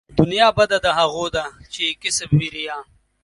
دنيا 0.19 0.47
بده 0.57 0.77
د 0.85 0.87
هغو 0.99 1.25
ده 1.35 1.45
چې 1.73 1.81
يې 1.87 1.93
کسب 2.01 2.29
وي 2.37 2.47
ريا 2.55 2.77